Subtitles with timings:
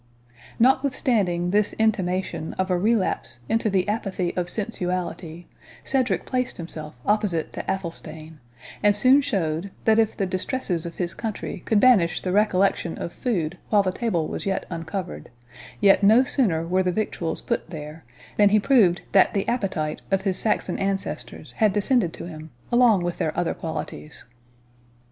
[0.57, 5.45] Notwithstanding this intimation of a relapse into the apathy of sensuality,
[5.83, 8.39] Cedric placed himself opposite to Athelstane,
[8.81, 13.13] and soon showed, that if the distresses of his country could banish the recollection of
[13.13, 15.29] food while the table was uncovered,
[15.79, 18.03] yet no sooner were the victuals put there,
[18.37, 23.03] than he proved that the appetite of his Saxon ancestors had descended to him along
[23.03, 24.25] with their other qualities.